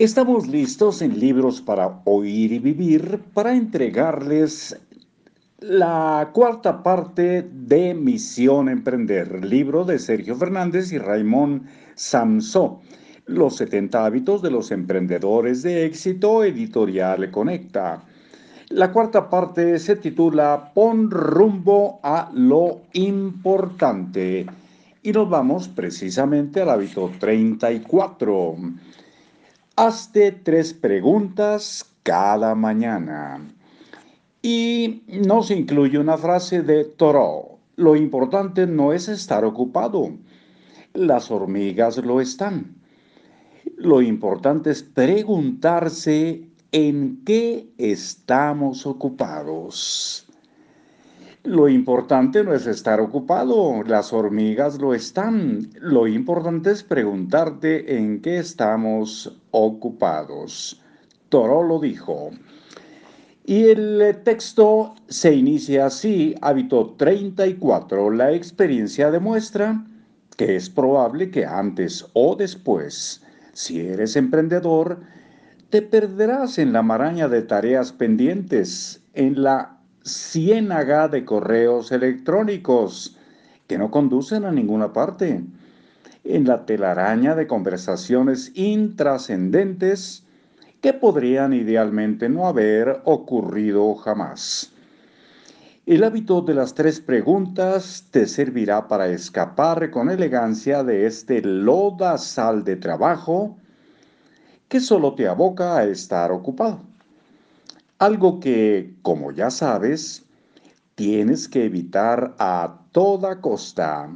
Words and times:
Estamos 0.00 0.48
listos 0.48 1.02
en 1.02 1.20
Libros 1.20 1.60
para 1.60 2.00
Oír 2.04 2.52
y 2.52 2.58
Vivir 2.58 3.20
para 3.34 3.54
entregarles 3.54 4.74
la 5.58 6.30
cuarta 6.32 6.82
parte 6.82 7.46
de 7.52 7.92
Misión 7.92 8.70
Emprender, 8.70 9.44
libro 9.44 9.84
de 9.84 9.98
Sergio 9.98 10.36
Fernández 10.36 10.90
y 10.92 10.96
Raymond 10.96 11.66
Samsó. 11.96 12.80
Los 13.26 13.56
70 13.56 14.06
hábitos 14.06 14.40
de 14.40 14.50
los 14.50 14.70
emprendedores 14.70 15.62
de 15.62 15.84
éxito, 15.84 16.44
editorial 16.44 17.30
Conecta. 17.30 18.02
La 18.70 18.92
cuarta 18.92 19.28
parte 19.28 19.78
se 19.78 19.96
titula 19.96 20.72
Pon 20.72 21.10
rumbo 21.10 22.00
a 22.02 22.30
lo 22.32 22.80
importante. 22.94 24.46
Y 25.02 25.12
nos 25.12 25.28
vamos 25.28 25.68
precisamente 25.68 26.62
al 26.62 26.70
hábito 26.70 27.10
34 27.18 28.56
Hazte 29.82 30.30
tres 30.32 30.74
preguntas 30.74 31.90
cada 32.02 32.54
mañana. 32.54 33.50
Y 34.42 35.04
nos 35.08 35.50
incluye 35.50 35.98
una 35.98 36.18
frase 36.18 36.60
de 36.60 36.84
Toro. 36.84 37.56
Lo 37.76 37.96
importante 37.96 38.66
no 38.66 38.92
es 38.92 39.08
estar 39.08 39.42
ocupado. 39.42 40.10
Las 40.92 41.30
hormigas 41.30 41.96
lo 41.96 42.20
están. 42.20 42.76
Lo 43.78 44.02
importante 44.02 44.68
es 44.70 44.82
preguntarse 44.82 46.46
en 46.72 47.22
qué 47.24 47.70
estamos 47.78 48.84
ocupados. 48.84 50.29
Lo 51.44 51.70
importante 51.70 52.44
no 52.44 52.52
es 52.52 52.66
estar 52.66 53.00
ocupado, 53.00 53.82
las 53.84 54.12
hormigas 54.12 54.78
lo 54.78 54.92
están. 54.92 55.70
Lo 55.80 56.06
importante 56.06 56.70
es 56.70 56.82
preguntarte 56.82 57.96
en 57.96 58.20
qué 58.20 58.38
estamos 58.38 59.40
ocupados. 59.50 60.82
Toro 61.30 61.62
lo 61.62 61.80
dijo. 61.80 62.30
Y 63.46 63.64
el 63.70 64.18
texto 64.22 64.94
se 65.08 65.34
inicia 65.34 65.86
así, 65.86 66.34
hábito 66.42 66.94
34. 66.98 68.10
La 68.10 68.32
experiencia 68.32 69.10
demuestra 69.10 69.82
que 70.36 70.56
es 70.56 70.68
probable 70.68 71.30
que 71.30 71.46
antes 71.46 72.06
o 72.12 72.36
después, 72.36 73.22
si 73.54 73.80
eres 73.80 74.14
emprendedor, 74.14 75.00
te 75.70 75.80
perderás 75.80 76.58
en 76.58 76.74
la 76.74 76.82
maraña 76.82 77.28
de 77.28 77.40
tareas 77.40 77.92
pendientes, 77.92 79.02
en 79.14 79.42
la 79.42 79.79
ciénaga 80.04 81.08
de 81.08 81.24
correos 81.24 81.92
electrónicos 81.92 83.16
que 83.66 83.78
no 83.78 83.90
conducen 83.90 84.44
a 84.44 84.52
ninguna 84.52 84.92
parte, 84.92 85.44
en 86.24 86.46
la 86.46 86.66
telaraña 86.66 87.34
de 87.34 87.46
conversaciones 87.46 88.52
intrascendentes 88.54 90.24
que 90.80 90.92
podrían 90.92 91.52
idealmente 91.52 92.28
no 92.28 92.46
haber 92.46 93.00
ocurrido 93.04 93.94
jamás. 93.94 94.72
El 95.86 96.04
hábito 96.04 96.42
de 96.42 96.54
las 96.54 96.74
tres 96.74 97.00
preguntas 97.00 98.06
te 98.10 98.26
servirá 98.26 98.86
para 98.86 99.08
escapar 99.08 99.90
con 99.90 100.10
elegancia 100.10 100.84
de 100.84 101.06
este 101.06 101.42
lodazal 101.42 102.64
de 102.64 102.76
trabajo 102.76 103.56
que 104.68 104.78
solo 104.78 105.14
te 105.14 105.26
aboca 105.26 105.76
a 105.76 105.84
estar 105.84 106.30
ocupado. 106.30 106.89
Algo 108.00 108.40
que, 108.40 108.94
como 109.02 109.30
ya 109.30 109.50
sabes, 109.50 110.24
tienes 110.94 111.48
que 111.48 111.66
evitar 111.66 112.34
a 112.38 112.80
toda 112.92 113.42
costa. 113.42 114.08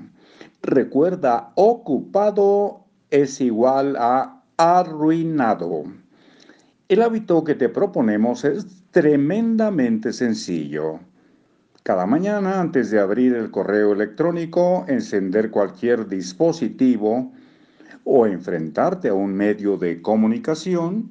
Recuerda, 0.62 1.52
ocupado 1.54 2.86
es 3.10 3.42
igual 3.42 3.96
a 3.96 4.42
arruinado. 4.56 5.84
El 6.88 7.02
hábito 7.02 7.44
que 7.44 7.54
te 7.54 7.68
proponemos 7.68 8.46
es 8.46 8.66
tremendamente 8.90 10.14
sencillo. 10.14 11.00
Cada 11.82 12.06
mañana, 12.06 12.62
antes 12.62 12.90
de 12.90 13.00
abrir 13.00 13.34
el 13.34 13.50
correo 13.50 13.92
electrónico, 13.92 14.86
encender 14.88 15.50
cualquier 15.50 16.08
dispositivo 16.08 17.32
o 18.04 18.26
enfrentarte 18.26 19.10
a 19.10 19.14
un 19.14 19.34
medio 19.34 19.76
de 19.76 20.00
comunicación, 20.00 21.10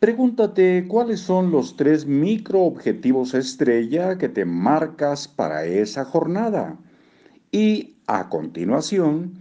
Pregúntate 0.00 0.86
cuáles 0.86 1.18
son 1.18 1.50
los 1.50 1.76
tres 1.76 2.06
microobjetivos 2.06 3.34
estrella 3.34 4.16
que 4.16 4.28
te 4.28 4.44
marcas 4.44 5.26
para 5.26 5.64
esa 5.64 6.04
jornada 6.04 6.78
y 7.50 7.96
a 8.06 8.28
continuación 8.28 9.32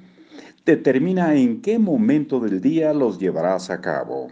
determina 0.66 1.36
en 1.36 1.62
qué 1.62 1.78
momento 1.78 2.40
del 2.40 2.60
día 2.60 2.92
los 2.96 3.20
llevarás 3.20 3.70
a 3.70 3.82
cabo. 3.82 4.30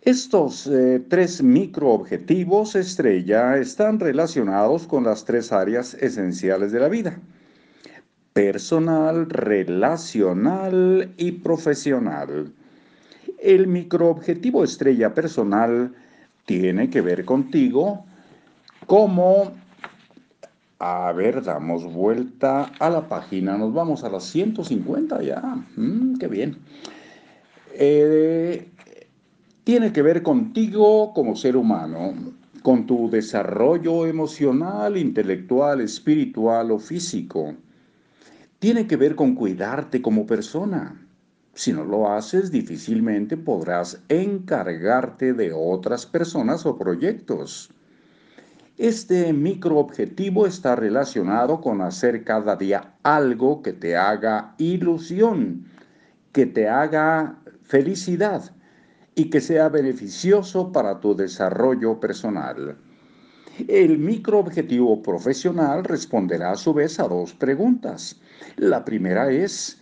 Estos 0.00 0.66
eh, 0.66 1.04
tres 1.06 1.42
microobjetivos 1.42 2.74
estrella 2.74 3.58
están 3.58 4.00
relacionados 4.00 4.86
con 4.86 5.04
las 5.04 5.26
tres 5.26 5.52
áreas 5.52 5.92
esenciales 5.92 6.72
de 6.72 6.80
la 6.80 6.88
vida. 6.88 7.20
Personal, 8.32 9.28
relacional 9.28 11.12
y 11.18 11.32
profesional. 11.32 12.54
El 13.42 13.66
microobjetivo 13.66 14.62
estrella 14.62 15.14
personal 15.14 15.92
tiene 16.46 16.88
que 16.90 17.00
ver 17.00 17.24
contigo 17.24 18.04
como, 18.86 19.50
a 20.78 21.10
ver, 21.10 21.42
damos 21.42 21.92
vuelta 21.92 22.70
a 22.78 22.88
la 22.88 23.08
página, 23.08 23.58
nos 23.58 23.74
vamos 23.74 24.04
a 24.04 24.10
las 24.10 24.22
150 24.26 25.22
ya, 25.22 25.40
mm, 25.74 26.18
qué 26.18 26.28
bien. 26.28 26.58
Eh, 27.74 28.68
tiene 29.64 29.92
que 29.92 30.02
ver 30.02 30.22
contigo 30.22 31.12
como 31.12 31.34
ser 31.34 31.56
humano, 31.56 32.14
con 32.62 32.86
tu 32.86 33.10
desarrollo 33.10 34.06
emocional, 34.06 34.96
intelectual, 34.96 35.80
espiritual 35.80 36.70
o 36.70 36.78
físico. 36.78 37.54
Tiene 38.60 38.86
que 38.86 38.96
ver 38.96 39.16
con 39.16 39.34
cuidarte 39.34 40.00
como 40.00 40.26
persona 40.26 41.01
si 41.54 41.72
no 41.72 41.84
lo 41.84 42.10
haces, 42.10 42.50
difícilmente 42.50 43.36
podrás 43.36 44.02
encargarte 44.08 45.34
de 45.34 45.52
otras 45.52 46.06
personas 46.06 46.64
o 46.64 46.78
proyectos. 46.78 47.70
Este 48.78 49.32
microobjetivo 49.34 50.46
está 50.46 50.76
relacionado 50.76 51.60
con 51.60 51.82
hacer 51.82 52.24
cada 52.24 52.56
día 52.56 52.94
algo 53.02 53.62
que 53.62 53.74
te 53.74 53.96
haga 53.96 54.54
ilusión, 54.56 55.66
que 56.32 56.46
te 56.46 56.68
haga 56.68 57.38
felicidad 57.62 58.54
y 59.14 59.28
que 59.28 59.42
sea 59.42 59.68
beneficioso 59.68 60.72
para 60.72 61.00
tu 61.00 61.14
desarrollo 61.14 62.00
personal. 62.00 62.78
El 63.68 63.98
microobjetivo 63.98 65.02
profesional 65.02 65.84
responderá 65.84 66.52
a 66.52 66.56
su 66.56 66.72
vez 66.72 66.98
a 66.98 67.08
dos 67.08 67.34
preguntas. 67.34 68.18
La 68.56 68.82
primera 68.82 69.30
es, 69.30 69.81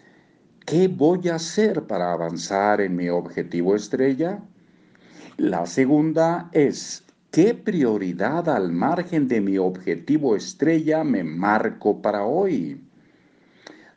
¿Qué 0.70 0.86
voy 0.86 1.28
a 1.28 1.34
hacer 1.34 1.88
para 1.88 2.12
avanzar 2.12 2.80
en 2.80 2.94
mi 2.94 3.08
objetivo 3.08 3.74
estrella? 3.74 4.38
La 5.36 5.66
segunda 5.66 6.48
es, 6.52 7.04
¿qué 7.32 7.54
prioridad 7.54 8.48
al 8.48 8.70
margen 8.70 9.26
de 9.26 9.40
mi 9.40 9.58
objetivo 9.58 10.36
estrella 10.36 11.02
me 11.02 11.24
marco 11.24 12.00
para 12.00 12.24
hoy? 12.24 12.80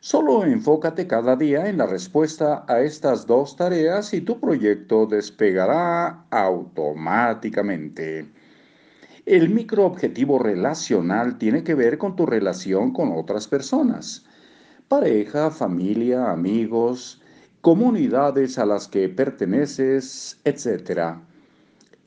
Solo 0.00 0.44
enfócate 0.44 1.06
cada 1.06 1.36
día 1.36 1.68
en 1.68 1.78
la 1.78 1.86
respuesta 1.86 2.64
a 2.66 2.80
estas 2.80 3.24
dos 3.24 3.54
tareas 3.54 4.12
y 4.12 4.22
tu 4.22 4.40
proyecto 4.40 5.06
despegará 5.06 6.24
automáticamente. 6.30 8.26
El 9.24 9.48
microobjetivo 9.50 10.40
relacional 10.40 11.38
tiene 11.38 11.62
que 11.62 11.76
ver 11.76 11.98
con 11.98 12.16
tu 12.16 12.26
relación 12.26 12.92
con 12.92 13.12
otras 13.12 13.46
personas 13.46 14.26
pareja, 14.88 15.50
familia, 15.50 16.30
amigos, 16.30 17.20
comunidades 17.60 18.58
a 18.58 18.66
las 18.66 18.88
que 18.88 19.08
perteneces, 19.08 20.38
etc. 20.44 21.16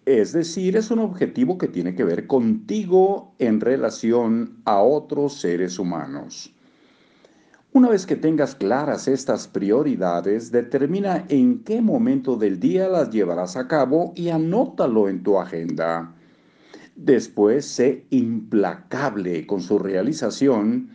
Es 0.06 0.32
decir, 0.32 0.78
es 0.78 0.92
un 0.92 1.00
objetivo 1.00 1.58
que 1.58 1.68
tiene 1.68 1.96
que 1.96 2.04
ver 2.04 2.28
contigo 2.28 3.34
en 3.40 3.60
relación 3.60 4.62
a 4.66 4.82
otros 4.82 5.40
seres 5.40 5.80
humanos. 5.80 6.54
Una 7.74 7.90
vez 7.90 8.06
que 8.06 8.16
tengas 8.16 8.56
claras 8.56 9.08
estas 9.08 9.48
prioridades, 9.48 10.52
determina 10.52 11.26
en 11.30 11.64
qué 11.64 11.82
momento 11.82 12.36
del 12.36 12.60
día 12.60 12.88
las 12.88 13.10
llevarás 13.10 13.58
a 13.58 13.68
cabo 13.68 14.14
y 14.16 14.30
anótalo 14.30 15.10
en 15.10 15.22
tu 15.22 15.40
agenda. 15.40 16.16
Después, 16.96 17.66
sé 17.66 18.06
implacable 18.10 19.46
con 19.46 19.62
su 19.62 19.78
realización 19.78 20.90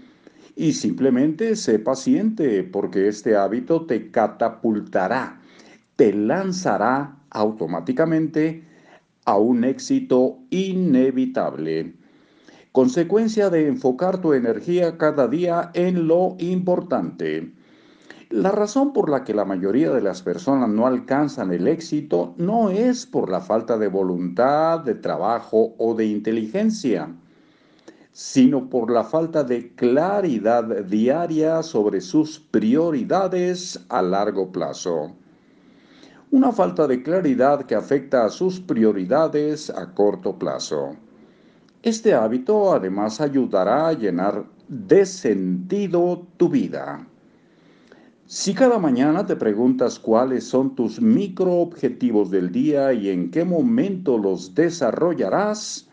y 0.57 0.73
simplemente 0.73 1.57
sé 1.57 1.79
paciente 1.79 2.63
porque 2.63 3.09
este 3.09 3.37
hábito 3.37 3.87
te 3.87 4.11
catapultará, 4.11 5.41
te 5.97 6.13
lanzará 6.13 7.17
automáticamente 7.31 8.65
a 9.25 9.39
un 9.39 9.65
éxito 9.65 10.39
inevitable. 10.51 11.95
Consecuencia 12.73 13.51
de 13.51 13.69
enfocar 13.69 14.21
tu 14.21 14.33
energía 14.33 14.97
cada 14.97 15.29
día 15.29 15.71
en 15.75 16.07
lo 16.07 16.37
importante. 16.39 17.53
La 18.31 18.51
razón 18.51 18.95
por 18.95 19.11
la 19.11 19.25
que 19.25 19.35
la 19.35 19.45
mayoría 19.45 19.91
de 19.91 20.01
las 20.01 20.23
personas 20.23 20.71
no 20.71 20.87
alcanzan 20.87 21.53
el 21.53 21.69
éxito 21.69 22.35
no 22.39 22.71
es 22.71 23.05
por 23.05 23.31
la 23.31 23.43
falta 23.43 23.77
de 23.77 23.89
voluntad, 23.89 24.81
de 24.81 24.95
trabajo 24.95 25.75
o 25.77 25.95
de 25.95 26.07
inteligencia, 26.07 27.15
sino 28.13 28.69
por 28.69 28.91
la 28.91 29.05
falta 29.05 29.43
de 29.43 29.75
claridad 29.75 30.85
diaria 30.85 31.63
sobre 31.63 32.01
sus 32.01 32.39
prioridades 32.39 33.81
a 33.89 34.03
largo 34.03 34.53
plazo. 34.53 35.13
Una 36.31 36.53
falta 36.53 36.87
de 36.87 37.03
claridad 37.03 37.65
que 37.65 37.75
afecta 37.75 38.25
a 38.25 38.31
sus 38.31 38.61
prioridades 38.61 39.71
a 39.71 39.93
corto 39.95 40.39
plazo. 40.39 40.97
Este 41.83 42.15
hábito 42.15 42.73
además 42.73 43.21
ayudará 43.21 43.89
a 43.89 43.93
llenar 43.93 44.45
de 44.69 45.05
sentido 45.05 46.27
tu 46.37 46.49
vida. 46.49 47.07
Si 48.27 48.55
cada 48.55 48.79
mañana 48.79 49.27
te 49.27 49.37
preguntas 49.37 49.99
cuáles 49.99 50.45
son 50.45 50.75
tus 50.75 51.01
microobjetivos 51.01 52.31
del 52.31 52.53
día 52.53 52.93
y 52.93 53.11
en 53.11 53.31
qué 53.31 53.45
momento 53.45 54.17
los 54.17 54.55
desarrollarás, 54.55 55.91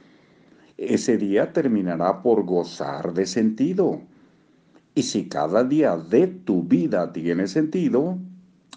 ese 0.80 1.18
día 1.18 1.52
terminará 1.52 2.22
por 2.22 2.46
gozar 2.46 3.14
de 3.14 3.26
sentido. 3.26 4.02
Y 4.96 5.04
si 5.04 5.28
cada 5.28 5.64
día 5.64 5.98
de 5.98 6.28
tu 6.28 6.64
vida 6.64 7.12
tiene 7.12 7.48
sentido, 7.48 8.18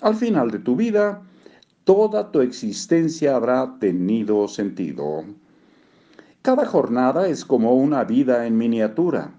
al 0.00 0.16
final 0.16 0.50
de 0.50 0.58
tu 0.58 0.75
vida, 0.75 1.22
toda 1.84 2.32
tu 2.32 2.40
existencia 2.40 3.37
habrá 3.37 3.78
tenido 3.78 4.49
sentido. 4.49 5.25
Cada 6.43 6.66
jornada 6.66 7.28
es 7.28 7.44
como 7.44 7.75
una 7.76 8.02
vida 8.02 8.46
en 8.46 8.58
miniatura. 8.58 9.34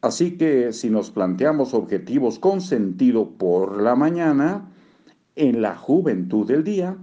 Así 0.00 0.38
que 0.38 0.72
si 0.72 0.88
nos 0.88 1.10
planteamos 1.10 1.74
objetivos 1.74 2.38
con 2.38 2.62
sentido 2.62 3.28
por 3.30 3.82
la 3.82 3.94
mañana, 3.94 4.70
en 5.36 5.60
la 5.60 5.76
juventud 5.76 6.46
del 6.46 6.64
día, 6.64 6.96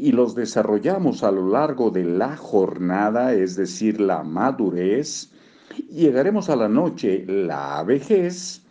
y 0.00 0.12
los 0.12 0.34
desarrollamos 0.34 1.22
a 1.22 1.30
lo 1.30 1.50
largo 1.50 1.90
de 1.90 2.04
la 2.04 2.34
jornada, 2.34 3.34
es 3.34 3.54
decir, 3.54 4.00
la 4.00 4.22
madurez, 4.22 5.30
llegaremos 5.90 6.48
a 6.48 6.56
la 6.56 6.70
noche, 6.70 7.26
la 7.26 7.82
vejez, 7.82 8.62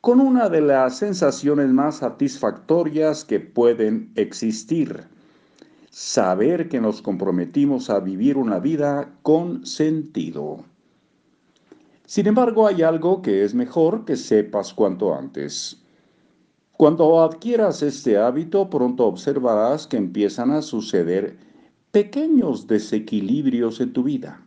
con 0.00 0.20
una 0.20 0.48
de 0.48 0.62
las 0.62 0.96
sensaciones 0.96 1.68
más 1.68 1.98
satisfactorias 1.98 3.24
que 3.24 3.38
pueden 3.38 4.10
existir. 4.16 5.04
Saber 5.90 6.68
que 6.68 6.80
nos 6.80 7.00
comprometimos 7.00 7.88
a 7.88 8.00
vivir 8.00 8.36
una 8.36 8.58
vida 8.58 9.08
con 9.22 9.64
sentido. 9.64 10.64
Sin 12.06 12.26
embargo, 12.26 12.66
hay 12.66 12.82
algo 12.82 13.22
que 13.22 13.44
es 13.44 13.54
mejor 13.54 14.04
que 14.04 14.16
sepas 14.16 14.74
cuanto 14.74 15.14
antes. 15.14 15.80
Cuando 16.76 17.22
adquieras 17.22 17.82
este 17.82 18.18
hábito, 18.18 18.68
pronto 18.68 19.06
observarás 19.06 19.86
que 19.86 19.96
empiezan 19.96 20.50
a 20.50 20.60
suceder 20.60 21.38
pequeños 21.90 22.66
desequilibrios 22.66 23.80
en 23.80 23.94
tu 23.94 24.02
vida. 24.02 24.46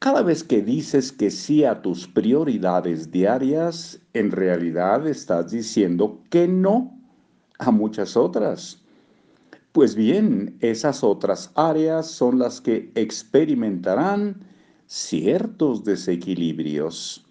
Cada 0.00 0.22
vez 0.22 0.42
que 0.42 0.60
dices 0.60 1.12
que 1.12 1.30
sí 1.30 1.64
a 1.64 1.82
tus 1.82 2.08
prioridades 2.08 3.12
diarias, 3.12 4.00
en 4.12 4.32
realidad 4.32 5.06
estás 5.06 5.52
diciendo 5.52 6.20
que 6.30 6.48
no 6.48 6.98
a 7.60 7.70
muchas 7.70 8.16
otras. 8.16 8.82
Pues 9.70 9.94
bien, 9.94 10.56
esas 10.60 11.04
otras 11.04 11.52
áreas 11.54 12.08
son 12.08 12.40
las 12.40 12.60
que 12.60 12.90
experimentarán 12.96 14.44
ciertos 14.86 15.84
desequilibrios. 15.84 17.23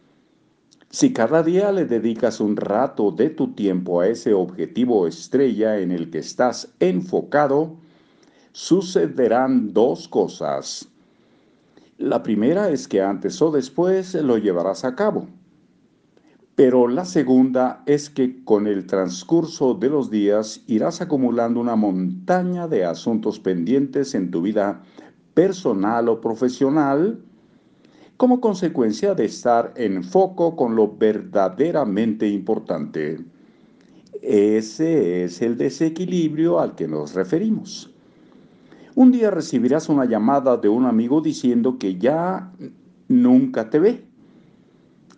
Si 0.93 1.11
cada 1.11 1.41
día 1.41 1.71
le 1.71 1.85
dedicas 1.85 2.39
un 2.39 2.55
rato 2.55 3.09
de 3.09 3.31
tu 3.31 3.55
tiempo 3.55 3.99
a 3.99 4.07
ese 4.07 4.35
objetivo 4.35 5.07
estrella 5.07 5.79
en 5.79 5.91
el 5.91 6.11
que 6.11 6.19
estás 6.19 6.71
enfocado, 6.79 7.77
sucederán 8.51 9.73
dos 9.73 10.07
cosas. 10.07 10.87
La 11.97 12.21
primera 12.21 12.69
es 12.69 12.87
que 12.87 13.01
antes 13.01 13.41
o 13.41 13.49
después 13.49 14.13
lo 14.13 14.37
llevarás 14.37 14.85
a 14.85 14.93
cabo. 14.93 15.27
Pero 16.53 16.87
la 16.87 17.05
segunda 17.05 17.81
es 17.87 18.11
que 18.11 18.43
con 18.43 18.67
el 18.67 18.85
transcurso 18.85 19.73
de 19.73 19.89
los 19.89 20.11
días 20.11 20.61
irás 20.67 21.01
acumulando 21.01 21.59
una 21.59 21.75
montaña 21.75 22.67
de 22.67 22.85
asuntos 22.85 23.39
pendientes 23.39 24.13
en 24.13 24.29
tu 24.29 24.43
vida 24.43 24.83
personal 25.33 26.07
o 26.07 26.21
profesional 26.21 27.19
como 28.17 28.39
consecuencia 28.39 29.15
de 29.15 29.25
estar 29.25 29.73
en 29.75 30.03
foco 30.03 30.55
con 30.55 30.75
lo 30.75 30.95
verdaderamente 30.95 32.27
importante. 32.27 33.19
Ese 34.21 35.23
es 35.23 35.41
el 35.41 35.57
desequilibrio 35.57 36.59
al 36.59 36.75
que 36.75 36.87
nos 36.87 37.13
referimos. 37.13 37.93
Un 38.95 39.11
día 39.11 39.31
recibirás 39.31 39.89
una 39.89 40.05
llamada 40.05 40.55
de 40.55 40.69
un 40.69 40.85
amigo 40.85 41.19
diciendo 41.19 41.77
que 41.79 41.97
ya 41.97 42.53
nunca 43.07 43.69
te 43.69 43.79
ve. 43.79 44.05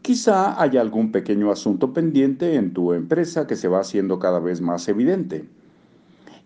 Quizá 0.01 0.61
haya 0.61 0.81
algún 0.81 1.11
pequeño 1.11 1.51
asunto 1.51 1.91
pendiente 1.91 2.55
en 2.55 2.73
tu 2.73 2.93
empresa 2.93 3.47
que 3.47 3.55
se 3.55 3.67
va 3.67 3.81
haciendo 3.81 4.17
cada 4.17 4.39
vez 4.39 4.61
más 4.61 4.87
evidente. 4.87 5.45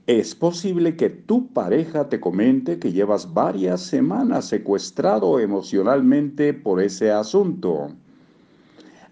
Es 0.10 0.34
posible 0.34 0.96
que 0.96 1.12
tu 1.12 1.54
pareja 1.54 2.10
te 2.10 2.20
comente 2.20 2.80
que 2.80 2.92
llevas 2.92 3.32
varias 3.32 3.82
semanas 3.82 4.46
secuestrado 4.46 5.40
emocionalmente 5.40 6.56
por 6.56 6.82
ese 6.82 7.12
asunto. 7.12 7.92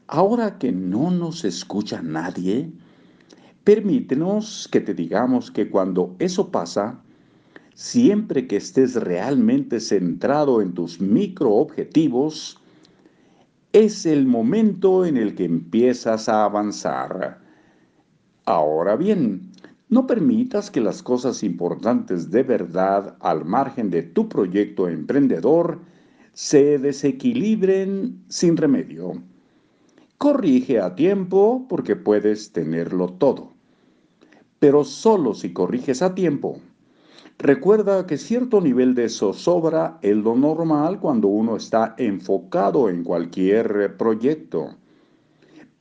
Ahora 0.07 0.57
que 0.57 0.71
no 0.71 1.11
nos 1.11 1.45
escucha 1.45 2.01
nadie, 2.01 2.71
permítenos 3.63 4.67
que 4.71 4.81
te 4.81 4.95
digamos 4.95 5.51
que 5.51 5.69
cuando 5.69 6.15
eso 6.17 6.49
pasa, 6.49 6.99
siempre 7.75 8.47
que 8.47 8.57
estés 8.57 8.95
realmente 8.95 9.79
centrado 9.79 10.63
en 10.63 10.73
tus 10.73 10.99
microobjetivos, 10.99 12.59
es 13.71 14.07
el 14.07 14.25
momento 14.25 15.05
en 15.05 15.15
el 15.15 15.35
que 15.35 15.45
empiezas 15.45 16.27
a 16.27 16.45
avanzar. 16.45 17.39
Ahora 18.45 18.95
bien, 18.95 19.51
no 19.89 20.05
permitas 20.05 20.69
que 20.69 20.81
las 20.81 21.01
cosas 21.01 21.43
importantes 21.43 22.29
de 22.29 22.43
verdad 22.43 23.15
al 23.21 23.45
margen 23.45 23.89
de 23.89 24.03
tu 24.03 24.27
proyecto 24.27 24.89
emprendedor 24.89 25.79
se 26.33 26.77
desequilibren 26.77 28.21
sin 28.27 28.57
remedio. 28.57 29.13
Corrige 30.17 30.79
a 30.81 30.93
tiempo 30.93 31.65
porque 31.69 31.95
puedes 31.95 32.51
tenerlo 32.51 33.13
todo. 33.13 33.53
Pero 34.59 34.83
solo 34.83 35.33
si 35.33 35.53
corriges 35.53 36.01
a 36.01 36.13
tiempo. 36.15 36.59
Recuerda 37.37 38.07
que 38.07 38.17
cierto 38.17 38.59
nivel 38.59 38.93
de 38.93 39.09
zozobra 39.09 39.99
es 40.01 40.17
lo 40.17 40.35
normal 40.35 40.99
cuando 40.99 41.27
uno 41.27 41.55
está 41.55 41.93
enfocado 41.97 42.89
en 42.89 43.03
cualquier 43.03 43.95
proyecto. 43.95 44.75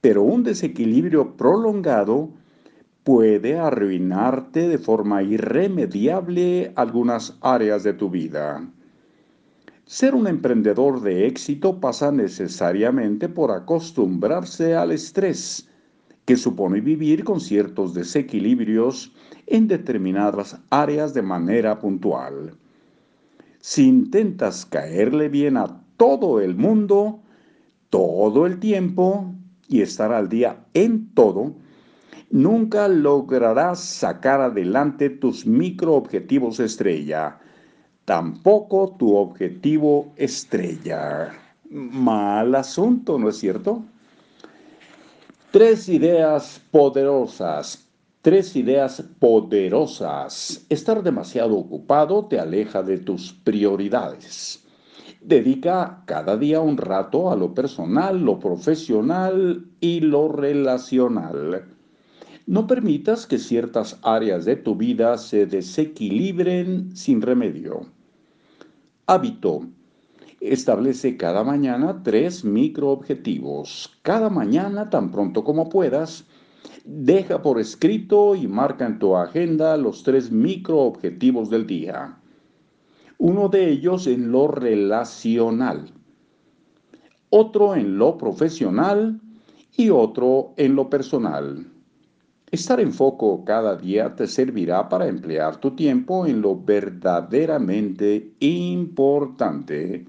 Pero 0.01 0.23
un 0.23 0.43
desequilibrio 0.43 1.37
prolongado 1.37 2.31
puede 3.07 3.57
arruinarte 3.57 4.67
de 4.67 4.79
forma 4.79 5.23
irremediable 5.23 6.73
algunas 6.75 7.39
áreas 7.41 7.85
de 7.85 7.93
tu 7.93 8.11
vida. 8.11 8.69
Ser 9.85 10.17
un 10.17 10.27
emprendedor 10.27 11.01
de 11.01 11.29
éxito 11.29 11.79
pasa 11.79 12.11
necesariamente 12.11 13.29
por 13.29 13.53
acostumbrarse 13.53 14.75
al 14.75 14.91
estrés, 14.91 15.69
que 16.25 16.37
supone 16.37 16.81
vivir 16.81 17.23
con 17.23 17.41
ciertos 17.41 17.95
desequilibrios 17.95 19.15
en 19.47 19.69
determinadas 19.69 20.61
áreas 20.71 21.15
de 21.15 21.23
manera 21.23 21.79
puntual. 21.79 22.57
Si 23.61 23.87
intentas 23.87 24.67
caerle 24.67 25.29
bien 25.29 25.57
a 25.57 25.81
todo 25.97 26.41
el 26.41 26.57
mundo, 26.57 27.21
todo 27.89 28.47
el 28.47 28.59
tiempo, 28.59 29.33
y 29.69 29.83
estar 29.83 30.13
al 30.13 30.29
día 30.29 30.65
en 30.75 31.15
todo, 31.15 31.55
nunca 32.31 32.89
lograrás 32.89 33.81
sacar 33.81 34.41
adelante 34.41 35.11
tus 35.11 35.47
microobjetivos 35.47 36.61
estrella, 36.61 37.39
tampoco 38.05 38.97
tu 38.99 39.17
objetivo 39.17 40.13
estrella. 40.17 41.33
Mal 41.71 42.55
asunto, 42.55 43.19
¿no 43.19 43.29
es 43.29 43.39
cierto? 43.39 43.83
Tres 45.51 45.89
ideas 45.89 46.61
poderosas. 46.71 47.83
Tres 48.23 48.57
ideas 48.57 49.03
poderosas. 49.21 50.67
Estar 50.69 51.03
demasiado 51.03 51.57
ocupado 51.57 52.27
te 52.27 52.41
aleja 52.41 52.83
de 52.83 52.99
tus 52.99 53.33
prioridades. 53.33 54.65
Dedica 55.21 56.03
cada 56.07 56.37
día 56.37 56.61
un 56.61 56.77
rato 56.77 57.31
a 57.31 57.37
lo 57.37 57.55
personal, 57.55 58.21
lo 58.21 58.39
profesional 58.39 59.65
y 59.81 60.01
lo 60.01 60.29
relacional. 60.29 61.76
No 62.47 62.67
permitas 62.67 63.27
que 63.27 63.39
ciertas 63.39 63.99
áreas 64.03 64.45
de 64.45 64.57
tu 64.57 64.77
vida 64.77 65.19
se 65.19 65.47
desequilibren 65.47 66.97
sin 66.97 67.21
remedio. 67.21 67.87
Hábito. 69.07 69.67
Establece 70.41 71.17
cada 71.17 71.43
mañana 71.43 72.03
tres 72.03 72.45
microobjetivos. 72.45 73.99
Cada 74.03 74.31
mañana, 74.31 74.91
tan 74.91 75.11
pronto 75.11 75.43
como 75.43 75.69
puedas, 75.69 76.27
Deja 76.85 77.43
por 77.43 77.59
escrito 77.59 78.37
y 78.37 78.47
marca 78.47 78.87
en 78.87 78.99
tu 78.99 79.17
agenda 79.17 79.77
los 79.77 80.03
tres 80.03 80.31
microobjetivos 80.31 81.51
del 81.51 81.67
día. 81.67 82.17
Uno 83.19 83.49
de 83.49 83.71
ellos 83.71 84.07
en 84.07 84.31
lo 84.31 84.47
relacional, 84.49 85.93
otro 87.31 87.75
en 87.75 87.99
lo 87.99 88.17
profesional 88.19 89.21
y 89.77 89.91
otro 89.91 90.55
en 90.57 90.77
lo 90.77 90.89
personal. 90.89 91.67
Estar 92.57 92.81
en 92.81 92.91
foco 92.91 93.45
cada 93.45 93.77
día 93.77 94.17
te 94.17 94.27
servirá 94.27 94.89
para 94.89 95.07
emplear 95.07 95.61
tu 95.61 95.73
tiempo 95.73 96.25
en 96.25 96.41
lo 96.41 96.57
verdaderamente 96.57 98.33
importante. 98.41 100.07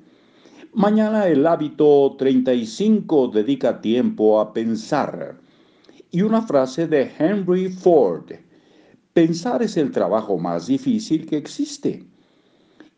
Mañana 0.71 1.27
el 1.27 1.45
hábito 1.45 2.15
35 2.17 3.27
dedica 3.27 3.81
tiempo 3.81 4.39
a 4.39 4.53
pensar 4.53 5.37
y 6.09 6.21
una 6.21 6.41
frase 6.41 6.87
de 6.87 7.11
Henry 7.19 7.67
Ford. 7.67 8.31
Pensar 9.11 9.61
es 9.61 9.75
el 9.75 9.91
trabajo 9.91 10.37
más 10.37 10.67
difícil 10.67 11.25
que 11.25 11.35
existe. 11.35 12.05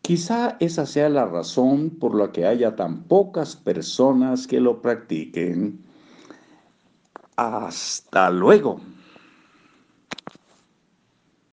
Quizá 0.00 0.58
esa 0.60 0.86
sea 0.86 1.08
la 1.08 1.26
razón 1.26 1.90
por 1.90 2.14
la 2.14 2.30
que 2.30 2.46
haya 2.46 2.76
tan 2.76 3.02
pocas 3.02 3.56
personas 3.56 4.46
que 4.46 4.60
lo 4.60 4.80
practiquen. 4.80 5.80
Hasta 7.34 8.30
luego. 8.30 8.80